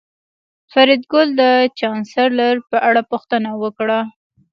[0.71, 1.43] فریدګل د
[1.79, 3.99] چانسلر په اړه پوښتنه وکړه